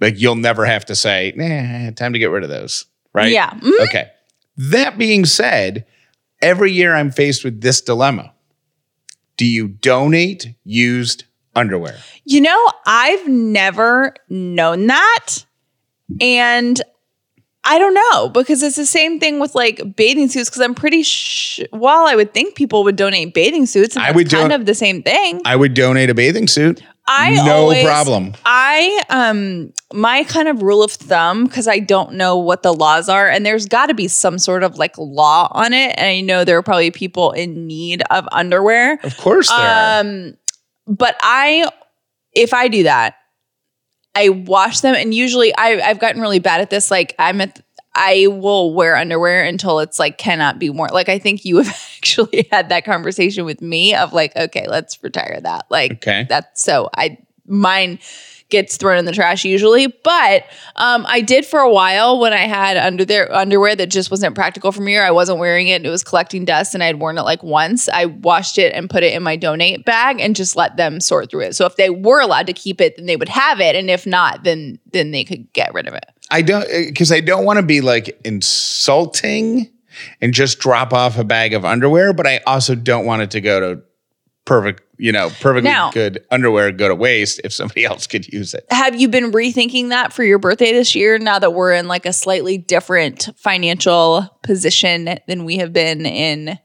[0.00, 3.30] Like you'll never have to say, "Nah, time to get rid of those." Right?
[3.32, 3.50] Yeah.
[3.50, 3.80] Mhm.
[3.88, 4.06] Okay.
[4.56, 5.84] That being said,
[6.40, 8.32] every year I'm faced with this dilemma.
[9.36, 11.96] Do you donate used underwear?
[12.24, 15.44] You know, I've never known that.
[16.20, 16.80] And
[17.64, 20.50] I don't know because it's the same thing with like bathing suits.
[20.50, 24.10] Because I'm pretty sure, while I would think people would donate bathing suits, and I
[24.10, 25.40] would kind don- of the same thing.
[25.44, 26.82] I would donate a bathing suit.
[27.06, 28.34] I no always- problem.
[28.44, 33.08] I um my kind of rule of thumb because I don't know what the laws
[33.08, 35.94] are, and there's got to be some sort of like law on it.
[35.96, 38.98] And I know there are probably people in need of underwear.
[39.04, 40.00] Of course there are.
[40.00, 40.34] Um,
[40.88, 41.68] but I,
[42.34, 43.14] if I do that,
[44.14, 46.90] I wash them, and usually I, I've gotten really bad at this.
[46.90, 47.60] Like I'm at,
[47.94, 50.90] I will wear underwear until it's like cannot be worn.
[50.92, 55.02] Like I think you have actually had that conversation with me of like, okay, let's
[55.02, 55.66] retire that.
[55.70, 56.26] Like Okay.
[56.28, 57.98] that's so I mine
[58.52, 59.88] gets thrown in the trash usually.
[59.88, 60.44] But
[60.76, 64.36] um, I did for a while when I had under there underwear that just wasn't
[64.36, 66.86] practical for me or I wasn't wearing it and it was collecting dust and I
[66.86, 67.88] had worn it like once.
[67.88, 71.30] I washed it and put it in my donate bag and just let them sort
[71.30, 71.56] through it.
[71.56, 73.74] So if they were allowed to keep it, then they would have it.
[73.74, 76.04] And if not, then then they could get rid of it.
[76.30, 79.70] I don't because I don't want to be like insulting
[80.20, 83.40] and just drop off a bag of underwear, but I also don't want it to
[83.40, 83.82] go to
[84.44, 88.54] perfect, you know, perfectly Now- good underwear go to waste if somebody else could use
[88.54, 88.66] it.
[88.70, 92.06] Have you been rethinking that for your birthday this year now that we're in like
[92.06, 96.58] a slightly different financial position than we have been in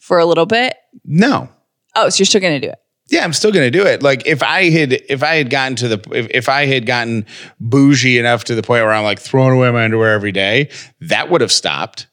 [0.00, 0.74] for a little bit?
[1.04, 1.48] No.
[1.96, 2.78] Oh, so you're still going to do it.
[3.08, 4.02] Yeah, I'm still going to do it.
[4.02, 7.26] Like if I had if I had gotten to the if, if I had gotten
[7.60, 10.70] bougie enough to the point where I'm like throwing away my underwear every day,
[11.02, 12.06] that would have stopped.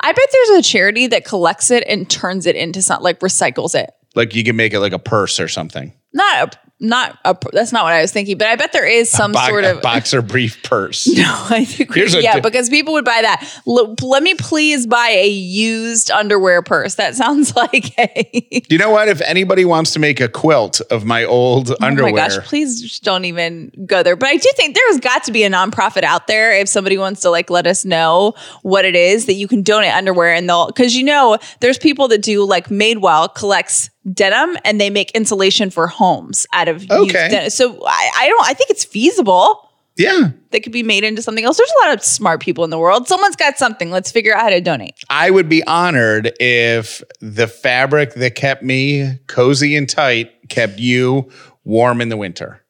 [0.00, 3.74] I bet there's a charity that collects it and turns it into something like recycles
[3.76, 3.90] it.
[4.14, 5.92] Like you can make it like a purse or something.
[6.12, 9.10] Not a, not a, that's not what I was thinking, but I bet there is
[9.10, 11.08] some Bo- sort of boxer brief purse.
[11.14, 13.60] No, I think we, yeah, because people would buy that.
[13.66, 16.96] L- let me please buy a used underwear purse.
[16.96, 19.08] That sounds like a Do You know what?
[19.08, 23.00] If anybody wants to make a quilt of my old underwear, Oh my gosh, please
[23.00, 24.16] don't even go there.
[24.16, 27.20] But I do think there's got to be a nonprofit out there if somebody wants
[27.22, 30.66] to like let us know what it is that you can donate underwear and they'll
[30.66, 35.70] because you know there's people that do like Madewell collects denim and they make insulation
[35.70, 37.28] for homes out of used Okay.
[37.30, 37.50] denim.
[37.50, 39.70] So I, I don't I think it's feasible.
[39.96, 41.56] yeah, That could be made into something else.
[41.56, 43.06] There's a lot of smart people in the world.
[43.08, 43.90] Someone's got something.
[43.90, 44.94] Let's figure out how to donate.
[45.08, 51.30] I would be honored if the fabric that kept me cozy and tight kept you
[51.64, 52.60] warm in the winter.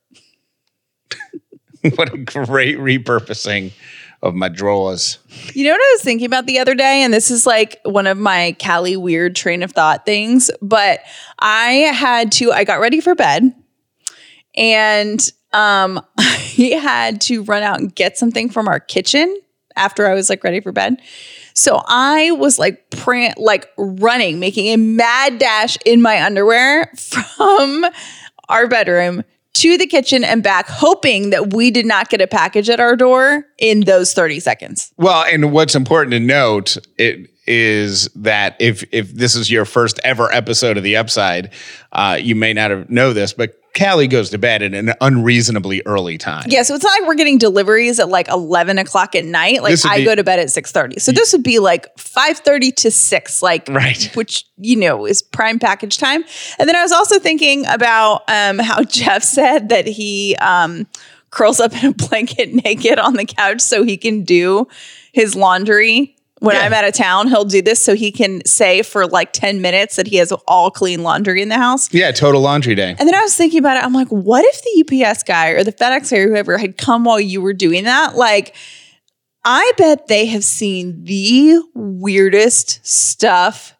[1.97, 3.73] what a great repurposing
[4.25, 5.19] of my drawers.
[5.53, 7.03] You know what I was thinking about the other day?
[7.03, 11.01] And this is like one of my Callie weird train of thought things, but
[11.39, 13.55] I had to, I got ready for bed
[14.57, 16.01] and um
[16.39, 19.39] he had to run out and get something from our kitchen
[19.77, 21.01] after I was like ready for bed.
[21.53, 27.85] So I was like pran- like running, making a mad dash in my underwear from
[28.49, 29.23] our bedroom
[29.55, 32.97] to the kitchen and back, hoping that we did not get a package at our
[32.97, 34.93] door in those 30 seconds.
[34.97, 40.01] Well, and what's important to note, it is that if if this is your first
[40.05, 41.51] ever episode of the Upside,
[41.93, 45.83] uh, you may not have know this, but Callie goes to bed at an unreasonably
[45.85, 46.45] early time.
[46.49, 49.63] Yeah, so it's not like we're getting deliveries at like eleven o'clock at night.
[49.63, 51.01] Like I be- go to bed at six thirty.
[51.01, 54.11] So this would be like five thirty to six, like Right.
[54.15, 56.25] which you know is prime package time.
[56.59, 60.87] And then I was also thinking about um, how Jeff said that he um,
[61.31, 64.69] curls up in a blanket naked on the couch so he can do
[65.13, 66.14] his laundry.
[66.45, 66.63] When Yeah.
[66.63, 69.97] I'm out of town, he'll do this so he can say for like 10 minutes
[69.97, 71.93] that he has all clean laundry in the house.
[71.93, 72.95] Yeah, total laundry day.
[72.99, 73.85] And then I was thinking about it.
[73.85, 77.05] I'm like, what if the UPS guy or the FedEx guy or whoever had come
[77.05, 78.17] while you were doing that?
[78.17, 78.55] Like,
[79.45, 83.75] I bet they have seen the weirdest stuff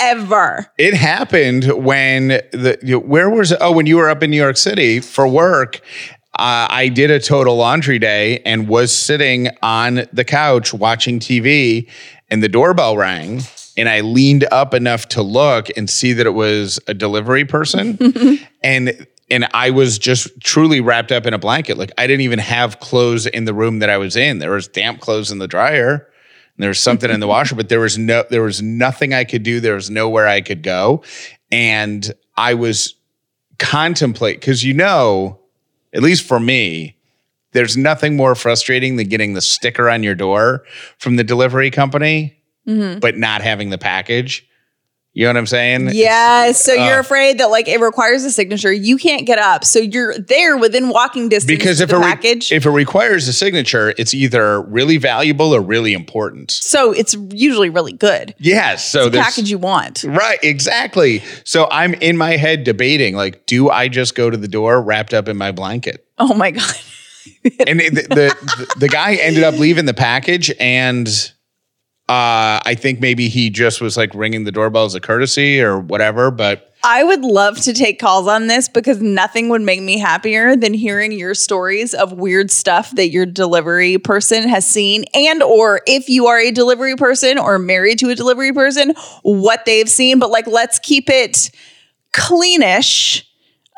[0.00, 0.66] ever.
[0.78, 5.00] It happened when the where was oh when you were up in New York City
[5.00, 5.80] for work.
[6.36, 11.88] Uh, I did a total laundry day and was sitting on the couch watching TV,
[12.28, 13.42] and the doorbell rang.
[13.76, 17.98] And I leaned up enough to look and see that it was a delivery person,
[18.62, 21.78] and and I was just truly wrapped up in a blanket.
[21.78, 24.38] Like I didn't even have clothes in the room that I was in.
[24.38, 26.08] There was damp clothes in the dryer.
[26.56, 29.24] And there was something in the washer, but there was no, there was nothing I
[29.24, 29.60] could do.
[29.60, 31.02] There was nowhere I could go,
[31.50, 32.94] and I was
[33.58, 35.40] contemplate because you know,
[35.94, 36.96] at least for me,
[37.52, 40.64] there's nothing more frustrating than getting the sticker on your door
[40.98, 42.98] from the delivery company, mm-hmm.
[42.98, 44.46] but not having the package.
[45.16, 45.90] You know what I'm saying?
[45.92, 46.50] Yeah.
[46.50, 48.72] So you're uh, afraid that like it requires a signature.
[48.72, 49.64] You can't get up.
[49.64, 52.50] So you're there within walking distance Because if the it, re- package.
[52.50, 56.50] if it requires a signature, it's either really valuable or really important.
[56.50, 58.34] so it's usually really good.
[58.38, 58.90] Yes.
[58.90, 60.02] So The package you want.
[60.02, 61.22] Right, exactly.
[61.44, 65.14] So I'm in my head debating like, do I just go to the door wrapped
[65.14, 66.04] up in my blanket?
[66.18, 66.74] Oh my God.
[67.66, 71.08] And it- the, the the guy ended up leaving the package, and
[72.06, 75.78] uh, I think maybe he just was like ringing the doorbell as a courtesy or
[75.78, 76.30] whatever.
[76.30, 80.54] But I would love to take calls on this because nothing would make me happier
[80.54, 85.80] than hearing your stories of weird stuff that your delivery person has seen and or
[85.86, 90.18] if you are a delivery person or married to a delivery person, what they've seen,
[90.18, 91.50] but like let's keep it
[92.12, 93.22] cleanish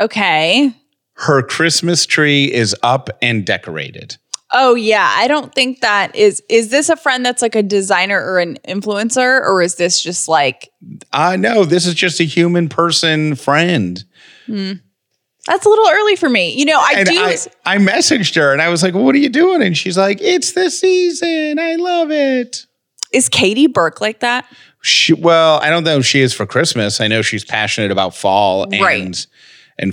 [0.00, 0.74] okay
[1.14, 4.16] Her Christmas tree is up and decorated.
[4.52, 8.18] Oh yeah i don't think that is is this a friend that's like a designer
[8.24, 10.70] or an influencer or is this just like
[11.12, 14.02] Uh, no, this is just a human person friend.
[14.48, 18.52] that's a little early for me you know i And do I, I messaged her
[18.52, 19.62] and I was like, What are you doing?
[19.62, 21.58] And she's like, It's the season.
[21.58, 22.66] I love it.
[23.12, 24.44] is katie burke like that
[24.82, 27.00] She, well, I don't know if she is for Christmas.
[27.02, 29.02] I know she's passionate about fall and Right.
[29.04, 29.26] and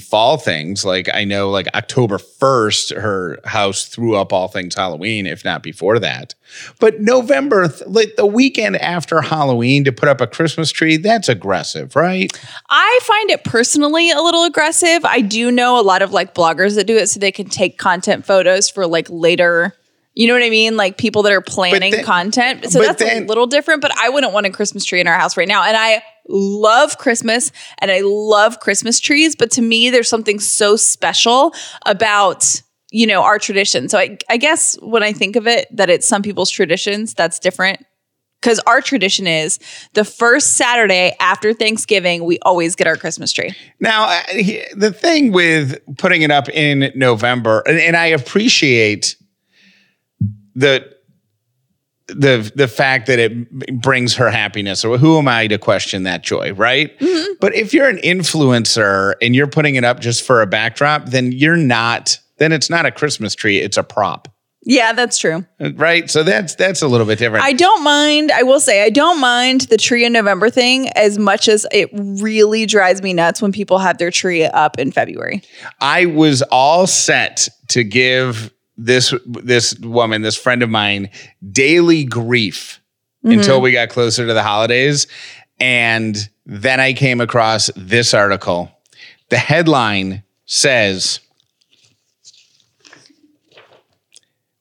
[0.03, 0.83] fall things.
[0.83, 5.63] Like I know, like October first, her house threw up all things Halloween, if not
[5.63, 6.35] before that.
[6.79, 11.29] But November, th- like the weekend after Halloween, to put up a Christmas tree, that's
[11.29, 12.31] aggressive, right?
[12.69, 15.05] I find it personally a little aggressive.
[15.05, 17.77] I do know a lot of like bloggers that do it so they can take
[17.77, 19.73] content photos for like later.
[20.17, 20.77] You know what I mean?
[20.77, 22.71] Like people that are planning then- content.
[22.71, 25.37] So that's a little different, but I wouldn't want a Christmas tree in our house
[25.37, 25.63] right now.
[25.63, 30.75] And I love Christmas and I love Christmas trees, but to me, there's something so
[30.75, 31.53] special
[31.85, 33.89] about you know our tradition.
[33.89, 37.37] So I, I guess when I think of it, that it's some people's traditions, that's
[37.37, 37.85] different
[38.41, 39.59] because our tradition is
[39.93, 43.53] the first Saturday after Thanksgiving, we always get our Christmas tree.
[43.79, 44.21] Now,
[44.75, 49.16] the thing with putting it up in November, and, and I appreciate
[50.57, 50.97] the
[52.07, 54.83] the the fact that it brings her happiness.
[54.83, 56.97] Or who am I to question that joy, right?
[56.99, 57.33] Mm-hmm.
[57.39, 61.31] But if you're an influencer and you're putting it up just for a backdrop, then
[61.31, 62.19] you're not.
[62.37, 64.27] Then it's not a Christmas tree; it's a prop,
[64.63, 65.45] Yeah, that's true.
[65.59, 66.09] Uh, right?
[66.09, 67.43] So that's that's a little bit different.
[67.43, 71.17] I don't mind, I will say, I don't mind the tree in November thing as
[71.17, 75.41] much as it really drives me nuts when people have their tree up in February.
[75.81, 81.09] I was all set to give this this woman, this friend of mine,
[81.51, 82.79] daily grief
[83.23, 83.63] until mm-hmm.
[83.63, 85.07] we got closer to the holidays.
[85.59, 88.71] And then I came across this article.
[89.29, 91.19] The headline says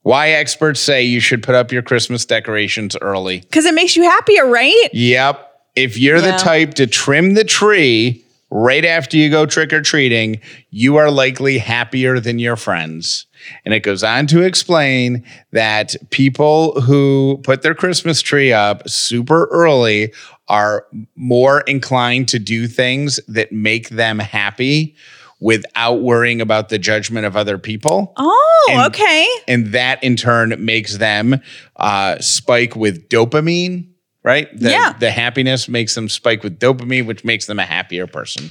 [0.02, 3.40] Why experts say you should put up your Christmas decorations early.
[3.40, 4.88] Because it makes you happier, right?
[4.92, 5.42] Yep.
[5.74, 6.30] if you're Yeah.
[6.30, 10.40] the type to trim the tree right after you go trick or treating,
[10.70, 13.26] you are likely happier than your friends.
[13.64, 19.46] And it goes on to explain that people who put their Christmas tree up super
[19.46, 20.12] early
[20.48, 20.86] are
[21.16, 24.94] more inclined to do things that make them happy
[25.40, 29.26] without worrying about the judgment of other people Oh, And- okay.
[29.46, 31.40] and that in turn makes them
[31.76, 33.86] uh, spike with dopamine,
[34.26, 34.48] right?
[34.58, 34.92] The, Yeah.
[34.98, 38.50] The happiness makes them spike with dopamine, which makes them a happier person.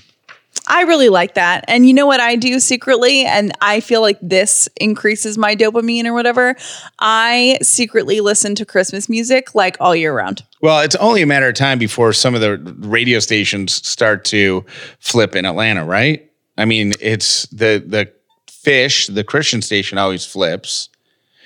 [0.67, 1.65] I really like that.
[1.67, 3.25] And you know what I do secretly?
[3.25, 6.55] And I feel like this increases my dopamine or whatever.
[6.97, 10.43] I secretly listen to Christmas music like all year round.
[10.61, 14.65] Well, it's only a matter of time before some of the radio stations start to
[14.99, 16.31] flip in Atlanta, right?
[16.57, 18.11] I mean, it's the the
[18.49, 20.89] fish, the Christian station always flips.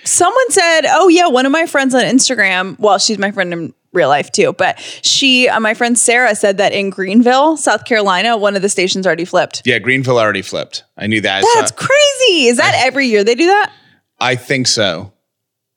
[0.05, 2.79] Someone said, "Oh yeah, one of my friends on Instagram.
[2.79, 6.57] Well, she's my friend in real life too, but she, uh, my friend Sarah, said
[6.57, 9.63] that in Greenville, South Carolina, one of the stations already flipped.
[9.65, 10.83] Yeah, Greenville already flipped.
[10.97, 11.43] I knew that.
[11.55, 12.45] That's crazy.
[12.47, 13.71] Is that every year they do that?
[14.19, 15.13] I think so.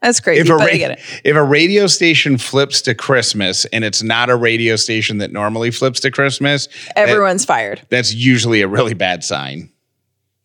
[0.02, 0.40] That's crazy.
[0.40, 1.00] if a, ra- I get it.
[1.24, 5.70] if a radio station flips to Christmas and it's not a radio station that normally
[5.70, 7.82] flips to Christmas, that- Everyone's fired.
[7.88, 9.70] that's usually a really bad sign.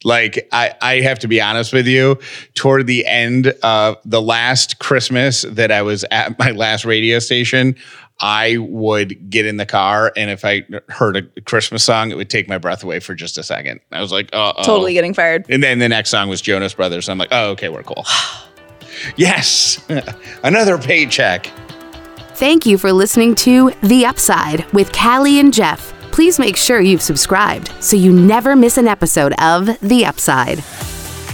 [0.04, 2.20] Like I, I have to be honest with you.
[2.54, 7.76] Toward the end of the last Christmas that I was at my last radio station,
[8.20, 12.30] I would get in the car, and if I heard a Christmas song, it would
[12.32, 13.80] take my breath away for just a second.
[13.92, 15.46] I was like, "Oh, Totally getting fired.
[15.50, 17.10] and then the next song was Jonas Brothers.
[17.10, 18.06] I'm like, oh, okay, we're cool.
[19.18, 19.86] yes,
[20.44, 21.52] another paycheck.
[22.36, 25.94] Thank you for listening to The Upside with Callie and Jeff.
[26.18, 30.64] Please make sure you've subscribed so you never miss an episode of The Upside.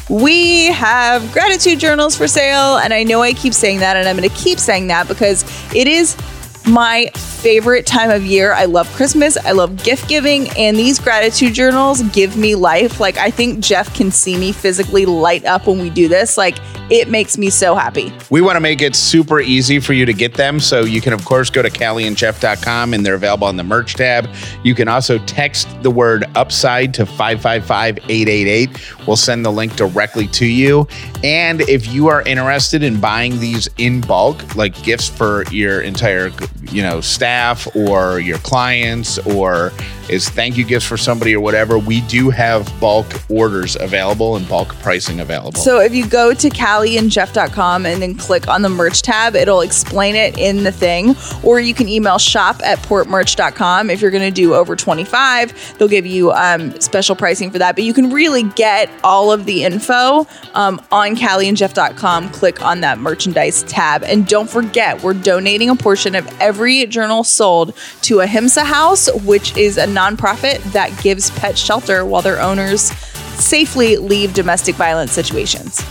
[0.10, 4.18] We have gratitude journals for sale, and I know I keep saying that, and I'm
[4.18, 6.18] going to keep saying that because it is
[6.66, 8.53] my favorite time of year.
[8.53, 12.99] I love Christmas, I love gift giving, and these gratitude journals give me life.
[12.99, 16.38] Like, I think Jeff can see me physically light up when we do this.
[16.38, 16.57] Like,
[16.89, 18.14] it makes me so happy.
[18.30, 20.59] We want to make it super easy for you to get them.
[20.59, 24.30] So you can, of course, go to callieandjeff.com and they're available on the merch tab.
[24.64, 29.07] You can also text the word upside to 555 888.
[29.07, 30.88] We'll send the link directly to you.
[31.24, 36.30] And if you are interested in buying these in bulk, like gifts for your entire
[36.72, 39.72] you know staff or your clients or
[40.10, 44.47] is thank you gifts for somebody or whatever we do have bulk orders available and
[44.49, 49.01] bulk pricing available So if you go to callieandjeff.com and then click on the merch
[49.01, 51.16] tab, it'll explain it in the thing.
[51.43, 53.89] Or you can email shop at portmerch.com.
[53.89, 57.76] If you're going to do over 25, they'll give you um, special pricing for that.
[57.76, 62.30] But you can really get all of the info um, on callieandjeff.com.
[62.32, 64.04] Click on that merchandise tab.
[64.04, 69.56] And don't forget, we're donating a portion of every journal sold to Ahimsa House, which
[69.56, 72.91] is a nonprofit that gives pet shelter while their owners
[73.39, 75.82] safely leave domestic violence situations.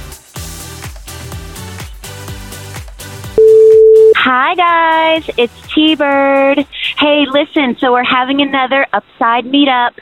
[4.16, 6.66] Hi guys, it's T Bird.
[6.98, 9.92] Hey, listen, so we're having another Upside meetup.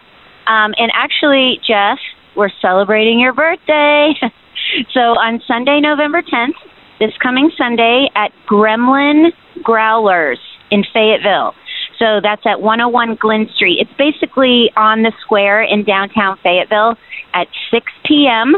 [0.47, 1.99] Um, and actually, Jeff,
[2.35, 4.15] we're celebrating your birthday.
[4.93, 6.55] so on Sunday, November 10th,
[6.99, 9.33] this coming Sunday at Gremlin
[9.63, 10.39] Growlers
[10.71, 11.55] in Fayetteville.
[11.99, 13.79] So that's at 101 Glen Street.
[13.81, 16.97] It's basically on the square in downtown Fayetteville
[17.35, 18.55] at 6 p.m.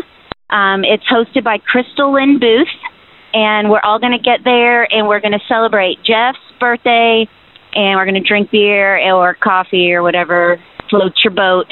[0.51, 2.69] Um, it's hosted by Crystal Lynn Booth
[3.35, 7.27] and we're all going to get there and we're going to celebrate Jeff's birthday
[7.75, 11.67] and we're going to drink beer or coffee or whatever floats your boat.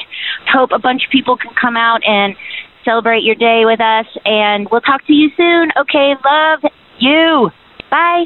[0.51, 2.35] Hope a bunch of people can come out and
[2.83, 5.69] celebrate your day with us and we'll talk to you soon.
[5.79, 7.51] Okay, love you.
[7.89, 8.25] Bye.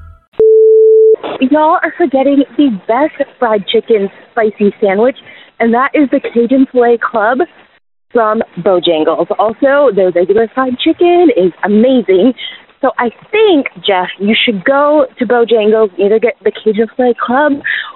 [1.49, 5.17] Y'all are forgetting the best fried chicken spicy sandwich,
[5.59, 7.39] and that is the Cajun Filet Club
[8.13, 9.25] from Bojangles.
[9.39, 12.33] Also, their regular fried chicken is amazing.
[12.79, 17.53] So I think, Jeff, you should go to Bojangles, either get the Cajun Filet Club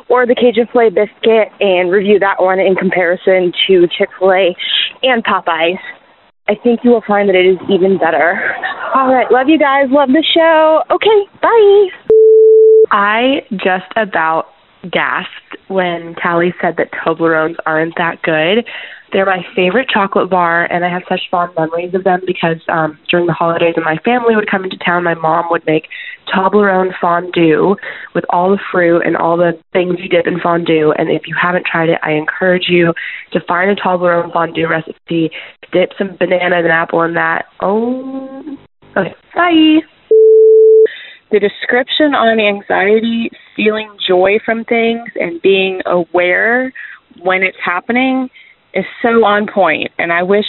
[0.10, 4.56] or the Cajun Filet Biscuit and review that one in comparison to Chick fil A
[5.04, 5.78] and Popeyes.
[6.48, 8.42] I think you will find that it is even better.
[8.94, 9.86] All right, love you guys.
[9.90, 10.82] Love the show.
[10.90, 12.15] Okay, bye.
[12.92, 14.48] I just about
[14.92, 18.66] gasped when Callie said that Toblerones aren't that good.
[19.12, 23.00] They're my favorite chocolate bar, and I have such fond memories of them because um,
[23.10, 25.88] during the holidays, when my family would come into town, my mom would make
[26.28, 27.76] Toblerone fondue
[28.14, 30.92] with all the fruit and all the things you dip in fondue.
[30.92, 32.94] And if you haven't tried it, I encourage you
[33.32, 35.32] to find a Toblerone fondue recipe,
[35.72, 37.46] dip some banana and apple in that.
[37.62, 38.58] Oh,
[38.98, 39.80] okay, bye.
[41.36, 46.72] The description on anxiety, feeling joy from things, and being aware
[47.22, 48.30] when it's happening
[48.74, 50.46] is so on point, and I wish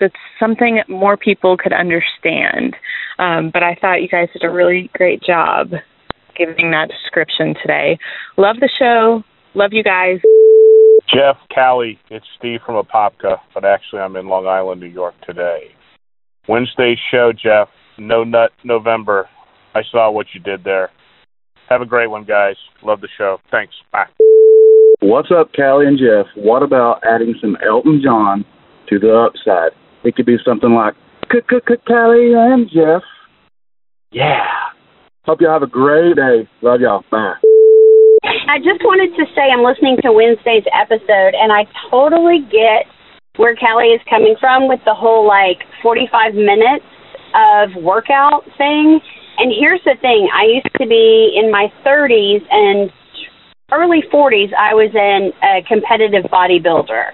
[0.00, 2.74] that's something more people could understand.
[3.18, 5.72] Um, but I thought you guys did a really great job
[6.38, 7.98] giving that description today.
[8.38, 9.22] Love the show.
[9.52, 10.20] Love you guys.
[11.12, 15.64] Jeff, Callie, it's Steve from Apopka, but actually I'm in Long Island, New York today.
[16.48, 17.68] Wednesday's show, Jeff.
[17.98, 19.28] No Nut November.
[19.74, 20.90] I saw what you did there.
[21.68, 22.56] Have a great one, guys.
[22.82, 23.38] Love the show.
[23.50, 23.74] Thanks.
[23.92, 24.06] Bye.
[25.00, 26.26] What's up, Callie and Jeff?
[26.36, 28.44] What about adding some Elton John
[28.88, 29.72] to the upside?
[30.04, 30.94] It could be something like
[31.30, 33.02] Callie and Jeff.
[34.10, 34.44] Yeah.
[35.24, 36.48] Hope y'all have a great day.
[36.60, 37.04] Love y'all.
[37.10, 37.34] Bye.
[38.24, 42.90] I just wanted to say I'm listening to Wednesday's episode, and I totally get
[43.36, 46.84] where Callie is coming from with the whole like 45 minutes
[47.32, 49.00] of workout thing.
[49.40, 52.92] And here's the thing I used to be in my 30s and
[53.72, 57.08] early 40s, I was in a competitive bodybuilder.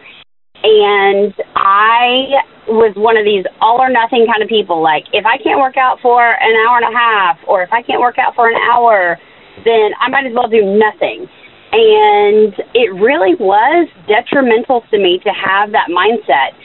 [0.65, 4.83] And I was one of these all or nothing kind of people.
[4.83, 7.83] Like, if I can't work out for an hour and a half, or if I
[7.83, 9.17] can't work out for an hour,
[9.63, 11.31] then I might as well do nothing.
[11.71, 16.59] And it really was detrimental to me to have that mindset.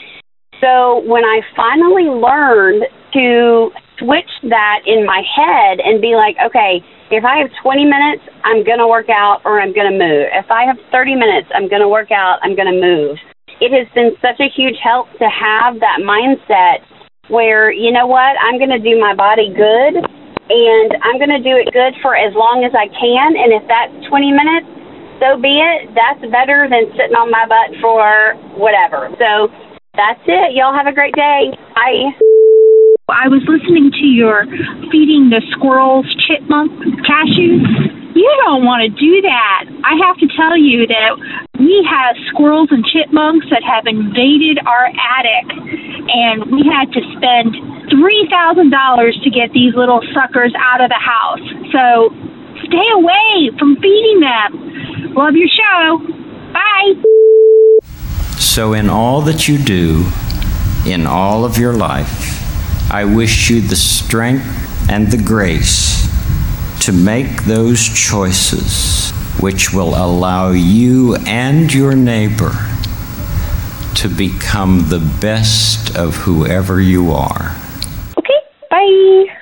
[0.57, 3.69] So when I finally learned to
[4.01, 6.81] switch that in my head and be like, okay,
[7.13, 10.25] if I have 20 minutes, I'm going to work out or I'm going to move.
[10.33, 13.21] If I have 30 minutes, I'm going to work out, I'm going to move.
[13.61, 16.81] It has been such a huge help to have that mindset
[17.29, 21.43] where, you know what, I'm going to do my body good and I'm going to
[21.43, 23.37] do it good for as long as I can.
[23.37, 24.67] And if that's 20 minutes,
[25.21, 25.93] so be it.
[25.93, 29.13] That's better than sitting on my butt for whatever.
[29.21, 29.53] So
[29.93, 30.57] that's it.
[30.57, 31.53] Y'all have a great day.
[31.75, 32.40] Bye.
[33.11, 34.45] I was listening to your
[34.87, 36.71] feeding the squirrels chipmunk
[37.03, 37.67] cashews.
[38.15, 39.67] You don't want to do that.
[39.83, 41.11] I have to tell you that
[41.59, 45.47] we have squirrels and chipmunks that have invaded our attic,
[46.07, 47.55] and we had to spend
[47.91, 51.43] $3,000 to get these little suckers out of the house.
[51.71, 52.15] So
[52.67, 55.13] stay away from feeding them.
[55.15, 55.99] Love your show.
[56.51, 56.95] Bye.
[58.39, 60.05] So, in all that you do,
[60.85, 62.40] in all of your life,
[62.93, 66.09] I wish you the strength and the grace
[66.81, 72.51] to make those choices which will allow you and your neighbor
[73.95, 77.55] to become the best of whoever you are.
[78.17, 79.37] Okay, bye.